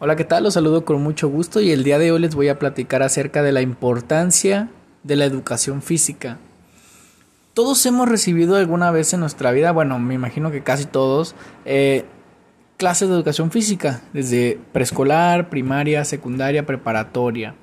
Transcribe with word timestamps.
Hola, 0.00 0.16
¿qué 0.16 0.24
tal? 0.24 0.42
Los 0.42 0.54
saludo 0.54 0.84
con 0.84 1.00
mucho 1.04 1.28
gusto 1.28 1.60
y 1.60 1.70
el 1.70 1.84
día 1.84 2.00
de 2.00 2.10
hoy 2.10 2.18
les 2.18 2.34
voy 2.34 2.48
a 2.48 2.58
platicar 2.58 3.04
acerca 3.04 3.44
de 3.44 3.52
la 3.52 3.62
importancia 3.62 4.68
de 5.04 5.14
la 5.14 5.24
educación 5.24 5.82
física. 5.82 6.38
Todos 7.54 7.86
hemos 7.86 8.08
recibido 8.08 8.56
alguna 8.56 8.90
vez 8.90 9.12
en 9.12 9.20
nuestra 9.20 9.52
vida, 9.52 9.70
bueno, 9.70 10.00
me 10.00 10.14
imagino 10.14 10.50
que 10.50 10.64
casi 10.64 10.86
todos, 10.86 11.36
eh, 11.64 12.06
clases 12.76 13.08
de 13.08 13.14
educación 13.14 13.52
física, 13.52 14.02
desde 14.12 14.58
preescolar, 14.72 15.48
primaria, 15.48 16.04
secundaria, 16.04 16.66
preparatoria. 16.66 17.54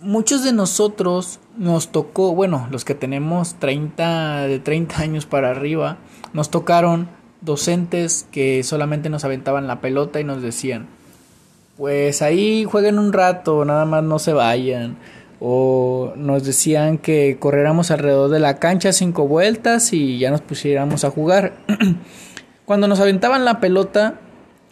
Muchos 0.00 0.42
de 0.42 0.52
nosotros 0.52 1.38
nos 1.56 1.92
tocó, 1.92 2.34
bueno, 2.34 2.66
los 2.72 2.84
que 2.84 2.96
tenemos 2.96 3.54
30, 3.60 4.48
de 4.48 4.58
30 4.58 5.00
años 5.00 5.26
para 5.26 5.52
arriba, 5.52 5.98
nos 6.32 6.50
tocaron 6.50 7.08
docentes 7.40 8.26
que 8.30 8.62
solamente 8.62 9.10
nos 9.10 9.24
aventaban 9.24 9.66
la 9.66 9.80
pelota 9.80 10.20
y 10.20 10.24
nos 10.24 10.42
decían, 10.42 10.86
pues 11.76 12.22
ahí 12.22 12.64
jueguen 12.64 12.98
un 12.98 13.12
rato, 13.12 13.64
nada 13.64 13.84
más 13.84 14.02
no 14.02 14.18
se 14.18 14.32
vayan. 14.32 14.96
O 15.40 16.12
nos 16.16 16.42
decían 16.42 16.98
que 16.98 17.36
corriéramos 17.38 17.92
alrededor 17.92 18.30
de 18.30 18.40
la 18.40 18.58
cancha 18.58 18.92
cinco 18.92 19.28
vueltas 19.28 19.92
y 19.92 20.18
ya 20.18 20.32
nos 20.32 20.40
pusiéramos 20.40 21.04
a 21.04 21.10
jugar. 21.10 21.52
Cuando 22.64 22.88
nos 22.88 22.98
aventaban 22.98 23.44
la 23.44 23.60
pelota, 23.60 24.16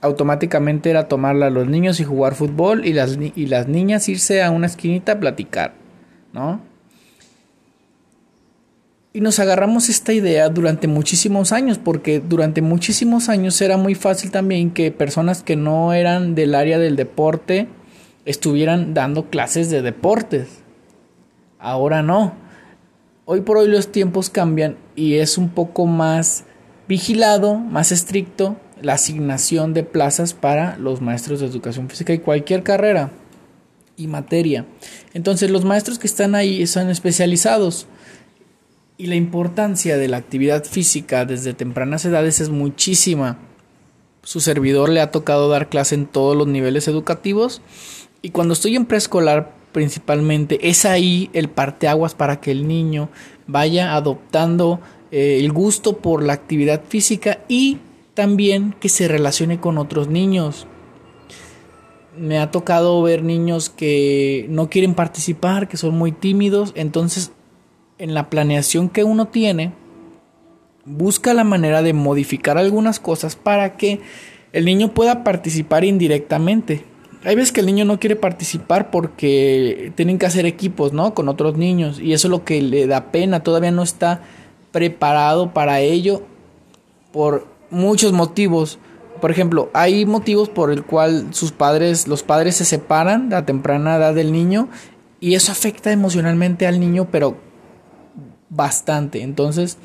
automáticamente 0.00 0.90
era 0.90 1.06
tomarla 1.06 1.46
a 1.46 1.50
los 1.50 1.68
niños 1.68 2.00
y 2.00 2.04
jugar 2.04 2.34
fútbol 2.34 2.84
y 2.84 2.92
las, 2.92 3.16
y 3.16 3.46
las 3.46 3.68
niñas 3.68 4.08
irse 4.08 4.42
a 4.42 4.50
una 4.50 4.66
esquinita 4.66 5.12
a 5.12 5.20
platicar, 5.20 5.74
¿no? 6.32 6.60
Y 9.16 9.22
nos 9.22 9.38
agarramos 9.38 9.88
esta 9.88 10.12
idea 10.12 10.50
durante 10.50 10.88
muchísimos 10.88 11.50
años, 11.50 11.78
porque 11.78 12.20
durante 12.20 12.60
muchísimos 12.60 13.30
años 13.30 13.58
era 13.62 13.78
muy 13.78 13.94
fácil 13.94 14.30
también 14.30 14.70
que 14.70 14.92
personas 14.92 15.42
que 15.42 15.56
no 15.56 15.94
eran 15.94 16.34
del 16.34 16.54
área 16.54 16.78
del 16.78 16.96
deporte 16.96 17.66
estuvieran 18.26 18.92
dando 18.92 19.30
clases 19.30 19.70
de 19.70 19.80
deportes. 19.80 20.48
Ahora 21.58 22.02
no. 22.02 22.34
Hoy 23.24 23.40
por 23.40 23.56
hoy 23.56 23.68
los 23.68 23.90
tiempos 23.90 24.28
cambian 24.28 24.76
y 24.96 25.14
es 25.14 25.38
un 25.38 25.48
poco 25.48 25.86
más 25.86 26.44
vigilado, 26.86 27.54
más 27.54 27.92
estricto 27.92 28.56
la 28.82 28.92
asignación 28.92 29.72
de 29.72 29.82
plazas 29.82 30.34
para 30.34 30.76
los 30.76 31.00
maestros 31.00 31.40
de 31.40 31.46
educación 31.46 31.88
física 31.88 32.12
y 32.12 32.18
cualquier 32.18 32.62
carrera 32.62 33.12
y 33.96 34.08
materia. 34.08 34.66
Entonces 35.14 35.50
los 35.50 35.64
maestros 35.64 35.98
que 35.98 36.06
están 36.06 36.34
ahí 36.34 36.66
son 36.66 36.90
especializados 36.90 37.86
y 38.98 39.06
la 39.06 39.14
importancia 39.14 39.98
de 39.98 40.08
la 40.08 40.16
actividad 40.16 40.64
física 40.64 41.24
desde 41.24 41.54
tempranas 41.54 42.04
edades 42.04 42.40
es 42.40 42.48
muchísima. 42.48 43.38
Su 44.22 44.40
servidor 44.40 44.88
le 44.88 45.00
ha 45.00 45.10
tocado 45.10 45.48
dar 45.48 45.68
clase 45.68 45.94
en 45.94 46.06
todos 46.06 46.36
los 46.36 46.46
niveles 46.46 46.88
educativos 46.88 47.62
y 48.22 48.30
cuando 48.30 48.54
estoy 48.54 48.76
en 48.76 48.86
preescolar 48.86 49.54
principalmente 49.72 50.68
es 50.68 50.86
ahí 50.86 51.28
el 51.34 51.50
parteaguas 51.50 52.14
para 52.14 52.40
que 52.40 52.50
el 52.50 52.66
niño 52.66 53.10
vaya 53.46 53.94
adoptando 53.94 54.80
eh, 55.10 55.38
el 55.40 55.52
gusto 55.52 55.98
por 55.98 56.22
la 56.22 56.32
actividad 56.32 56.82
física 56.88 57.40
y 57.48 57.78
también 58.14 58.74
que 58.80 58.88
se 58.88 59.06
relacione 59.08 59.60
con 59.60 59.76
otros 59.76 60.08
niños. 60.08 60.66
Me 62.18 62.38
ha 62.38 62.50
tocado 62.50 63.02
ver 63.02 63.22
niños 63.22 63.68
que 63.68 64.46
no 64.48 64.70
quieren 64.70 64.94
participar, 64.94 65.68
que 65.68 65.76
son 65.76 65.98
muy 65.98 66.12
tímidos, 66.12 66.72
entonces 66.74 67.32
en 67.98 68.14
la 68.14 68.30
planeación 68.30 68.88
que 68.88 69.04
uno 69.04 69.28
tiene, 69.28 69.72
busca 70.84 71.34
la 71.34 71.44
manera 71.44 71.82
de 71.82 71.92
modificar 71.92 72.58
algunas 72.58 73.00
cosas 73.00 73.36
para 73.36 73.76
que 73.76 74.00
el 74.52 74.64
niño 74.64 74.92
pueda 74.94 75.24
participar 75.24 75.84
indirectamente. 75.84 76.84
Hay 77.24 77.34
veces 77.34 77.52
que 77.52 77.60
el 77.60 77.66
niño 77.66 77.84
no 77.84 77.98
quiere 77.98 78.14
participar 78.14 78.90
porque 78.90 79.92
tienen 79.96 80.18
que 80.18 80.26
hacer 80.26 80.46
equipos, 80.46 80.92
¿no? 80.92 81.12
Con 81.12 81.28
otros 81.28 81.56
niños 81.56 81.98
y 81.98 82.12
eso 82.12 82.28
es 82.28 82.30
lo 82.30 82.44
que 82.44 82.62
le 82.62 82.86
da 82.86 83.10
pena, 83.10 83.42
todavía 83.42 83.72
no 83.72 83.82
está 83.82 84.22
preparado 84.70 85.52
para 85.52 85.80
ello 85.80 86.22
por 87.12 87.48
muchos 87.70 88.12
motivos. 88.12 88.78
Por 89.20 89.30
ejemplo, 89.30 89.70
hay 89.72 90.06
motivos 90.06 90.48
por 90.48 90.70
el 90.70 90.84
cual 90.84 91.28
sus 91.32 91.50
padres, 91.50 92.06
los 92.06 92.22
padres 92.22 92.56
se 92.56 92.64
separan 92.64 93.32
a 93.32 93.44
temprana 93.44 93.96
edad 93.96 94.14
del 94.14 94.30
niño 94.30 94.68
y 95.18 95.34
eso 95.34 95.50
afecta 95.50 95.90
emocionalmente 95.90 96.66
al 96.66 96.78
niño, 96.78 97.08
pero 97.10 97.38
bastante. 98.48 99.22
Entonces, 99.22 99.78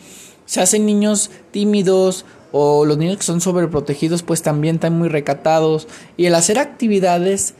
se 0.45 0.61
hacen 0.61 0.85
niños 0.85 1.31
tímidos 1.51 2.25
o 2.51 2.85
los 2.85 2.97
niños 2.97 3.17
que 3.17 3.23
son 3.23 3.39
sobreprotegidos 3.39 4.23
pues 4.23 4.41
también 4.41 4.75
están 4.75 4.97
muy 4.97 5.09
recatados. 5.09 5.87
Y 6.17 6.25
el 6.25 6.35
hacer 6.35 6.59
actividades 6.59 7.55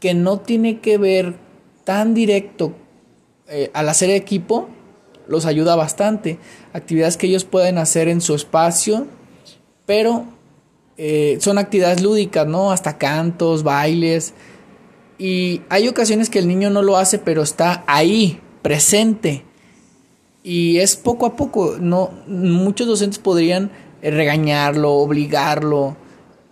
que 0.00 0.14
no 0.14 0.40
tiene 0.40 0.80
que 0.80 0.98
ver 0.98 1.36
tan 1.84 2.14
directo 2.14 2.74
eh, 3.48 3.70
al 3.74 3.88
hacer 3.88 4.10
equipo 4.10 4.68
los 5.26 5.46
ayuda 5.46 5.76
bastante. 5.76 6.38
Actividades 6.72 7.16
que 7.16 7.26
ellos 7.26 7.44
pueden 7.44 7.78
hacer 7.78 8.08
en 8.08 8.20
su 8.20 8.34
espacio 8.34 9.06
pero 9.86 10.26
eh, 10.98 11.38
son 11.40 11.58
actividades 11.58 12.02
lúdicas 12.02 12.46
no 12.46 12.72
hasta 12.72 12.98
cantos 12.98 13.62
bailes. 13.62 14.34
Y 15.18 15.62
hay 15.70 15.88
ocasiones 15.88 16.28
que 16.28 16.40
el 16.40 16.48
niño 16.48 16.68
no 16.68 16.82
lo 16.82 16.98
hace 16.98 17.18
pero 17.18 17.42
está 17.42 17.84
ahí 17.86 18.40
presente 18.60 19.44
y 20.46 20.78
es 20.78 20.94
poco 20.94 21.26
a 21.26 21.34
poco, 21.34 21.74
no 21.80 22.12
muchos 22.28 22.86
docentes 22.86 23.18
podrían 23.18 23.72
eh, 24.00 24.12
regañarlo, 24.12 24.92
obligarlo. 24.92 25.96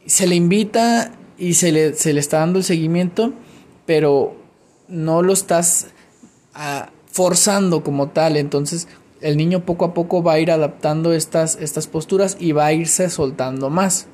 Se 0.05 0.27
le 0.27 0.34
invita 0.34 1.12
y 1.38 1.55
se 1.55 1.71
le, 1.71 1.94
se 1.94 2.12
le 2.12 2.19
está 2.19 2.41
dando 2.41 2.59
el 2.59 2.65
seguimiento, 2.65 3.33
pero 3.87 4.34
no 4.88 5.22
lo 5.22 5.33
estás 5.33 5.87
ah, 6.54 6.91
forzando 7.06 7.84
como 7.84 8.09
tal. 8.09 8.37
Entonces 8.37 8.88
el 9.21 9.37
niño 9.37 9.65
poco 9.65 9.84
a 9.84 9.94
poco 9.94 10.25
va 10.25 10.33
a 10.33 10.41
ir 10.41 10.50
adaptando 10.50 11.12
estas, 11.12 11.56
estas 11.60 11.87
posturas 11.87 12.37
y 12.41 12.50
va 12.50 12.66
a 12.66 12.72
irse 12.72 13.09
soltando 13.10 13.71
más. 13.71 14.09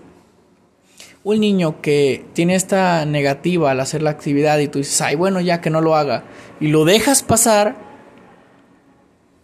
Un 1.24 1.40
niño 1.40 1.80
que 1.80 2.26
tiene 2.34 2.54
esta 2.54 3.06
negativa 3.06 3.70
al 3.70 3.80
hacer 3.80 4.02
la 4.02 4.10
actividad 4.10 4.58
y 4.58 4.68
tú 4.68 4.80
dices, 4.80 5.00
ay, 5.00 5.16
bueno, 5.16 5.40
ya 5.40 5.62
que 5.62 5.70
no 5.70 5.80
lo 5.80 5.96
haga, 5.96 6.24
y 6.60 6.68
lo 6.68 6.84
dejas 6.84 7.22
pasar, 7.22 7.89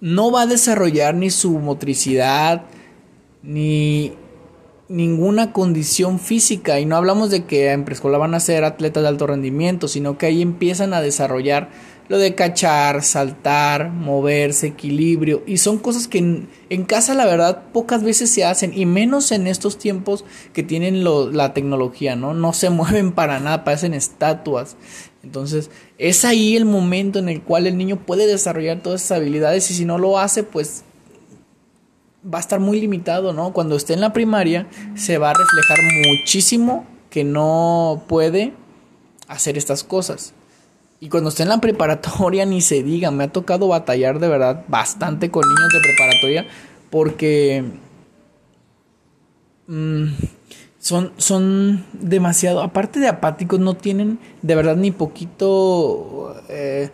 no 0.01 0.31
va 0.31 0.43
a 0.43 0.47
desarrollar 0.47 1.15
ni 1.15 1.31
su 1.31 1.59
motricidad, 1.59 2.65
ni 3.43 4.12
ninguna 4.89 5.53
condición 5.53 6.19
física. 6.19 6.81
Y 6.81 6.87
no 6.87 6.97
hablamos 6.97 7.31
de 7.31 7.45
que 7.45 7.73
en 7.73 7.85
preescolar 7.85 8.21
van 8.21 8.35
a 8.35 8.41
ser 8.41 8.65
atletas 8.65 9.03
de 9.03 9.09
alto 9.09 9.27
rendimiento, 9.27 9.89
sino 9.89 10.19
que 10.19 10.27
ahí 10.27 10.43
empiezan 10.43 10.95
a 10.95 11.01
desarrollar 11.01 11.71
lo 12.09 12.19
de 12.19 12.37
cachar, 12.37 13.03
saltar, 13.03 13.91
moverse, 13.91 14.69
equilibrio. 14.69 15.43
Y 15.47 15.57
son 15.59 15.79
cosas 15.79 16.07
que 16.07 16.19
en, 16.19 16.85
casa 16.85 17.15
la 17.15 17.27
verdad 17.27 17.65
pocas 17.73 18.03
veces 18.03 18.31
se 18.31 18.45
hacen. 18.45 18.73
Y 18.77 18.87
menos 18.87 19.33
en 19.33 19.47
estos 19.47 19.79
tiempos 19.79 20.25
que 20.53 20.63
tienen 20.63 21.05
la 21.05 21.53
tecnología, 21.53 22.15
¿no? 22.17 22.35
No 22.35 22.53
se 22.53 22.71
mueven 22.71 23.13
para 23.13 23.41
nada, 23.41 23.65
parecen 23.65 23.95
estatuas. 23.95 24.77
Entonces 25.23 25.71
es 25.99 26.25
ahí 26.25 26.57
el 26.57 26.65
momento 26.65 27.19
en 27.19 27.29
el 27.29 27.43
cual 27.43 27.67
el 27.67 27.77
niño 27.77 27.97
puede 28.07 28.29
desarrollar 28.29 28.81
todas 28.81 29.03
esas 29.03 29.19
habilidades 29.19 29.69
y 29.73 29.75
si 29.75 29.85
no 29.85 29.99
lo 29.99 30.21
hace 30.21 30.45
pues 30.45 30.85
va 32.33 32.39
a 32.39 32.41
estar 32.41 32.61
muy 32.61 32.81
limitado, 32.81 33.33
¿no? 33.33 33.53
Cuando 33.53 33.77
esté 33.77 33.95
en 33.95 34.01
la 34.01 34.13
primaria 34.13 34.67
se 34.95 35.19
va 35.19 35.31
a 35.31 35.35
reflejar 35.35 35.79
muchísimo 36.09 36.87
que 37.11 37.25
no 37.25 38.03
puede 38.09 38.53
hacer 39.29 39.57
estas 39.57 39.85
cosas. 39.85 40.35
Y 40.99 41.09
cuando 41.09 41.29
esté 41.29 41.43
en 41.43 41.51
la 41.51 41.61
preparatoria 41.61 42.47
ni 42.47 42.61
se 42.61 42.83
diga, 42.83 43.11
me 43.11 43.25
ha 43.25 43.33
tocado 43.33 43.69
batallar 43.69 44.19
de 44.19 44.29
verdad 44.29 44.65
bastante 44.69 45.31
con 45.31 45.43
niños 45.47 45.73
de 45.73 45.81
preparatoria 45.81 46.47
porque 46.91 47.65
mm, 49.67 50.07
son, 50.79 51.13
son 51.17 51.85
demasiado, 51.93 52.63
aparte 52.63 52.99
de 53.01 53.09
apáticos, 53.09 53.61
no 53.61 53.75
tienen 53.75 54.19
de 54.43 54.55
verdad 54.55 54.77
ni 54.77 54.91
poquito, 54.91 56.34
eh, 56.49 56.91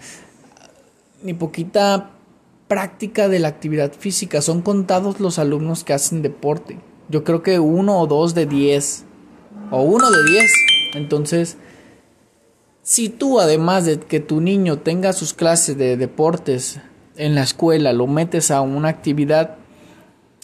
ni 1.22 1.34
poquita 1.34 2.10
práctica 2.72 3.28
de 3.28 3.38
la 3.38 3.48
actividad 3.48 3.92
física. 3.92 4.40
Son 4.40 4.62
contados 4.62 5.20
los 5.20 5.38
alumnos 5.38 5.84
que 5.84 5.92
hacen 5.92 6.22
deporte. 6.22 6.78
Yo 7.10 7.22
creo 7.22 7.42
que 7.42 7.58
uno 7.58 8.00
o 8.00 8.06
dos 8.06 8.34
de 8.34 8.46
diez, 8.46 9.04
o 9.70 9.82
uno 9.82 10.10
de 10.10 10.24
diez. 10.24 10.50
Entonces, 10.94 11.58
si 12.82 13.10
tú 13.10 13.40
además 13.40 13.84
de 13.84 14.00
que 14.00 14.20
tu 14.20 14.40
niño 14.40 14.78
tenga 14.78 15.12
sus 15.12 15.34
clases 15.34 15.76
de 15.76 15.98
deportes 15.98 16.80
en 17.16 17.34
la 17.34 17.42
escuela, 17.42 17.92
lo 17.92 18.06
metes 18.06 18.50
a 18.50 18.62
una 18.62 18.88
actividad 18.88 19.56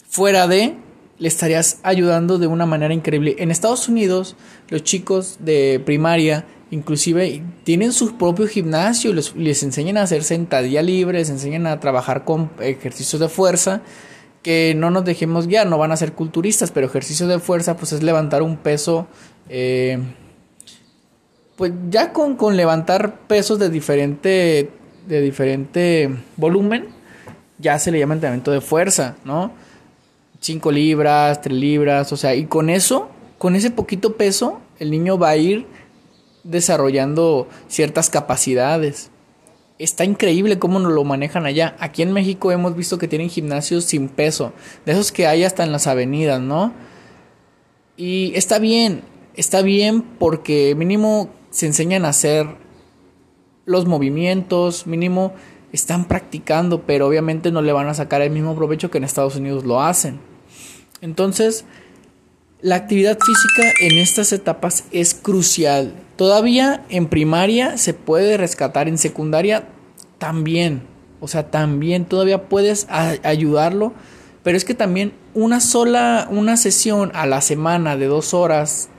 fuera 0.07 0.45
de, 0.47 0.75
le 1.17 1.27
estarías 1.27 1.79
ayudando 1.81 2.37
de 2.37 2.45
una 2.45 2.67
manera 2.67 2.93
increíble. 2.93 3.37
En 3.39 3.49
Estados 3.49 3.89
Unidos, 3.89 4.35
los 4.67 4.83
chicos 4.83 5.37
de 5.39 5.81
primaria 5.83 6.45
inclusive 6.71 7.41
tienen 7.63 7.91
su 7.91 8.17
propio 8.17 8.47
gimnasio, 8.47 9.13
les, 9.13 9.35
les 9.35 9.63
enseñan 9.63 9.97
a 9.97 10.03
hacer 10.03 10.23
sentadilla 10.23 10.81
libre, 10.81 11.19
les 11.19 11.29
enseñan 11.29 11.67
a 11.67 11.79
trabajar 11.79 12.25
con 12.25 12.49
ejercicios 12.59 13.19
de 13.19 13.29
fuerza, 13.29 13.81
que 14.43 14.73
no 14.75 14.89
nos 14.89 15.03
dejemos 15.05 15.47
guiar, 15.47 15.67
no 15.67 15.77
van 15.77 15.91
a 15.91 15.97
ser 15.97 16.13
culturistas, 16.13 16.71
pero 16.71 16.87
ejercicio 16.87 17.27
de 17.27 17.39
fuerza 17.39 17.75
pues 17.75 17.91
es 17.93 18.03
levantar 18.03 18.41
un 18.41 18.57
peso 18.57 19.07
Eh, 19.49 19.97
pues 21.57 21.73
ya 21.89 22.13
con, 22.13 22.37
con, 22.37 22.55
levantar 22.55 23.21
pesos 23.27 23.59
de 23.59 23.69
diferente, 23.69 24.69
de 25.07 25.21
diferente 25.21 26.09
volumen, 26.37 26.87
ya 27.57 27.77
se 27.79 27.91
le 27.91 27.99
llama 27.99 28.13
entrenamiento 28.13 28.51
de 28.51 28.61
fuerza, 28.61 29.17
¿no? 29.25 29.51
5 30.39 30.71
libras, 30.71 31.41
3 31.41 31.57
libras, 31.57 32.13
o 32.13 32.17
sea, 32.17 32.33
y 32.33 32.45
con 32.45 32.69
eso, 32.69 33.09
con 33.37 33.57
ese 33.57 33.71
poquito 33.71 34.15
peso, 34.15 34.61
el 34.79 34.89
niño 34.89 35.17
va 35.17 35.29
a 35.29 35.35
ir 35.35 35.65
desarrollando 36.43 37.47
ciertas 37.67 38.09
capacidades. 38.09 39.11
Está 39.77 40.03
increíble 40.03 40.59
cómo 40.59 40.79
nos 40.79 40.91
lo 40.91 41.03
manejan 41.03 41.45
allá. 41.45 41.75
Aquí 41.79 42.01
en 42.01 42.11
México 42.11 42.51
hemos 42.51 42.75
visto 42.75 42.97
que 42.97 43.07
tienen 43.07 43.29
gimnasios 43.29 43.85
sin 43.85 44.09
peso, 44.09 44.51
de 44.85 44.91
esos 44.91 45.11
que 45.11 45.27
hay 45.27 45.43
hasta 45.43 45.63
en 45.63 45.71
las 45.71 45.87
avenidas, 45.87 46.41
¿no? 46.41 46.73
Y 47.95 48.33
está 48.35 48.59
bien, 48.59 49.03
está 49.35 49.61
bien 49.61 50.01
porque 50.01 50.75
mínimo 50.75 51.29
se 51.49 51.65
enseñan 51.65 52.05
a 52.05 52.09
hacer 52.09 52.47
los 53.65 53.85
movimientos, 53.85 54.87
mínimo 54.87 55.33
están 55.71 56.05
practicando, 56.05 56.83
pero 56.83 57.07
obviamente 57.07 57.51
no 57.51 57.61
le 57.61 57.71
van 57.71 57.87
a 57.87 57.93
sacar 57.93 58.21
el 58.21 58.31
mismo 58.31 58.55
provecho 58.55 58.89
que 58.89 58.97
en 58.97 59.03
Estados 59.03 59.35
Unidos 59.35 59.65
lo 59.65 59.81
hacen. 59.81 60.19
Entonces, 61.01 61.65
la 62.61 62.75
actividad 62.75 63.17
física 63.17 63.71
en 63.79 63.97
estas 63.97 64.33
etapas 64.33 64.83
es 64.91 65.13
crucial. 65.13 65.93
Todavía 66.17 66.83
en 66.89 67.07
primaria 67.07 67.77
se 67.77 67.93
puede 67.93 68.37
rescatar, 68.37 68.87
en 68.87 68.97
secundaria 68.97 69.69
también. 70.17 70.81
O 71.21 71.27
sea, 71.27 71.51
también 71.51 72.05
todavía 72.05 72.49
puedes 72.49 72.87
ayudarlo. 72.89 73.93
Pero 74.43 74.57
es 74.57 74.65
que 74.65 74.73
también 74.73 75.13
una 75.33 75.61
sola, 75.61 76.27
una 76.31 76.57
sesión 76.57 77.11
a 77.13 77.25
la 77.25 77.41
semana 77.41 77.97
de 77.97 78.07
dos 78.07 78.33
horas, 78.33 78.89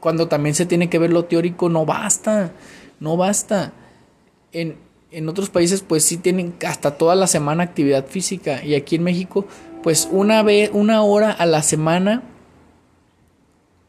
cuando 0.00 0.28
también 0.28 0.54
se 0.54 0.66
tiene 0.66 0.88
que 0.88 0.98
ver 0.98 1.12
lo 1.12 1.24
teórico, 1.24 1.68
no 1.68 1.86
basta. 1.86 2.52
No 3.00 3.16
basta. 3.16 3.72
En, 4.52 4.76
en 5.10 5.28
otros 5.28 5.50
países 5.50 5.82
pues 5.82 6.04
sí 6.04 6.16
tienen 6.16 6.54
hasta 6.64 6.96
toda 6.96 7.16
la 7.16 7.26
semana 7.26 7.64
actividad 7.64 8.06
física. 8.06 8.64
Y 8.64 8.74
aquí 8.74 8.96
en 8.96 9.02
México 9.02 9.46
pues 9.82 10.08
una 10.10 10.42
vez, 10.42 10.70
una 10.72 11.02
hora 11.02 11.30
a 11.30 11.44
la 11.44 11.62
semana 11.62 12.22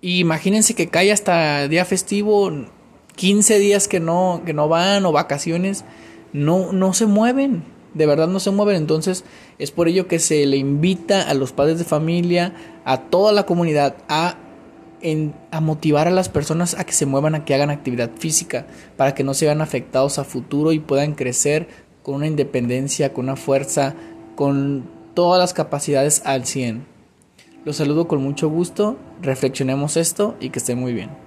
y 0.02 0.20
imagínense 0.20 0.76
que 0.76 0.88
cae 0.88 1.12
hasta 1.12 1.68
día 1.68 1.86
festivo, 1.86 2.52
15 3.16 3.60
días 3.60 3.88
que 3.88 4.00
no, 4.00 4.42
que 4.46 4.54
no 4.54 4.68
van 4.68 5.06
o 5.06 5.12
vacaciones, 5.12 5.86
no, 6.34 6.74
no 6.74 6.94
se 6.94 7.06
mueven, 7.06 7.64
de 7.94 8.06
verdad 8.06 8.28
no 8.28 8.40
se 8.40 8.52
mueven. 8.52 8.76
Entonces 8.76 9.24
es 9.58 9.72
por 9.72 9.88
ello 9.88 10.08
que 10.08 10.20
se 10.20 10.46
le 10.46 10.58
invita 10.58 11.22
a 11.22 11.34
los 11.34 11.54
padres 11.54 11.80
de 11.80 11.86
familia, 11.86 12.54
a 12.84 13.02
toda 13.02 13.32
la 13.32 13.46
comunidad, 13.46 13.96
a, 14.10 14.38
a 15.52 15.60
motivar 15.62 16.08
a 16.08 16.12
las 16.12 16.30
personas 16.30 16.78
a 16.78 16.84
que 16.84 16.94
se 16.94 17.06
muevan, 17.06 17.36
a 17.36 17.46
que 17.46 17.56
hagan 17.56 17.70
actividad 17.70 18.12
física, 18.18 18.68
para 18.98 19.16
que 19.16 19.24
no 19.24 19.34
se 19.34 19.46
vean 19.46 19.62
afectados 19.62 20.20
a 20.20 20.24
futuro 20.24 20.72
y 20.72 20.80
puedan 20.80 21.16
crecer 21.16 21.68
con 22.04 22.16
una 22.16 22.28
independencia, 22.28 23.14
con 23.14 23.26
una 23.26 23.36
fuerza, 23.36 23.96
con 24.36 24.88
todas 25.14 25.40
las 25.40 25.54
capacidades 25.54 26.22
al 26.26 26.46
100. 26.46 26.95
Los 27.66 27.78
saludo 27.78 28.08
con 28.08 28.22
mucho 28.22 28.48
gusto, 28.48 28.96
reflexionemos 29.24 29.98
esto 29.98 30.36
y 30.40 30.52
que 30.52 30.60
esté 30.60 30.76
muy 30.76 30.94
bien. 30.94 31.25